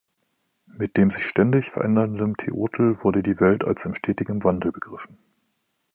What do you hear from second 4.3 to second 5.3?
Wandel begriffen.